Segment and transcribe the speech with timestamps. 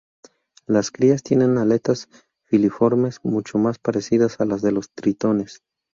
[0.65, 2.09] Las crías tienen aletas
[2.45, 5.61] filiformes mucho más parecidas a las de los tritones.